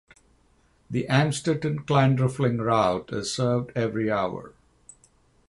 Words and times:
The 0.89 1.05
Amstetten–Kleinreifling 1.07 2.59
route 2.59 3.11
is 3.13 3.31
served 3.31 3.71
every 3.75 4.09
hour. 4.09 4.53